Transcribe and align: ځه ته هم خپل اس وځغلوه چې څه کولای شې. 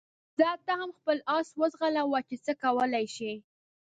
ځه 0.37 0.49
ته 0.65 0.73
هم 0.79 0.89
خپل 0.97 1.17
اس 1.37 1.47
وځغلوه 1.59 2.19
چې 2.29 2.35
څه 2.45 2.51
کولای 2.63 3.05
شې. 3.15 3.31